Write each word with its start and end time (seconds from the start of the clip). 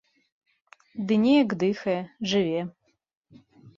Ды 1.11 1.17
неяк 1.25 1.51
дыхае, 1.65 1.97
жыве. 2.33 2.61